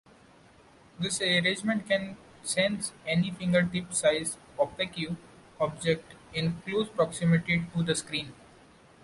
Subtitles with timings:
[0.97, 5.09] This arrangement can sense any fingertip-sized opaque
[5.59, 8.33] object in close proximity to the screen.